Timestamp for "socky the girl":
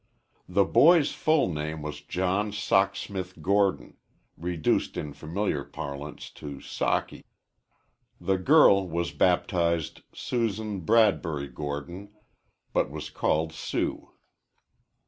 6.55-8.89